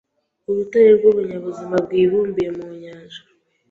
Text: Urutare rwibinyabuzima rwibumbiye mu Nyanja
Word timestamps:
Urutare 0.49 0.89
rwibinyabuzima 0.97 1.75
rwibumbiye 1.85 2.49
mu 2.57 2.67
Nyanja 2.81 3.21